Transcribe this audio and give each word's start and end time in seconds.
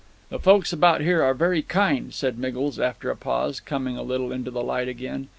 "The 0.29 0.39
folks 0.39 0.73
about 0.73 1.01
here 1.01 1.21
are 1.21 1.35
very 1.35 1.61
kind," 1.61 2.11
said 2.11 2.39
Miggles, 2.39 2.79
after 2.79 3.11
a 3.11 3.15
pause, 3.15 3.59
coming 3.59 3.99
a 3.99 4.01
little 4.01 4.31
into 4.31 4.49
the 4.49 4.63
light 4.63 4.87
again. 4.87 5.27